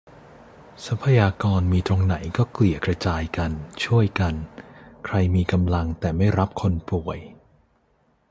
[0.85, 3.51] ทรัพยากรมีตรงไหนก็เกลี่ยกระจายกัน
[3.85, 4.33] ช่วยกัน
[5.05, 7.19] ใครมีกำลังแต่ไม่รับคนป่วย